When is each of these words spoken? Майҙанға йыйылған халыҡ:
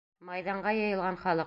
Майҙанға 0.29 0.73
йыйылған 0.79 1.23
халыҡ: 1.27 1.39